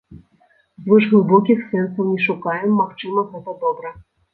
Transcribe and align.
Звышглыбокіх 0.85 1.59
сэнсаў 1.69 2.11
не 2.11 2.19
шукаем, 2.27 2.77
магчыма, 2.83 3.31
гэта 3.33 3.61
добра. 3.67 3.99